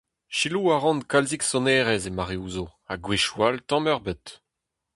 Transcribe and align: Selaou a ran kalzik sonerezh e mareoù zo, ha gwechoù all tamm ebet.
Selaou 0.37 0.65
a 0.73 0.77
ran 0.79 0.99
kalzik 1.11 1.43
sonerezh 1.45 2.09
e 2.09 2.11
mareoù 2.17 2.47
zo, 2.55 2.65
ha 2.87 2.93
gwechoù 3.03 3.39
all 3.47 3.57
tamm 3.69 3.85
ebet. 3.93 4.25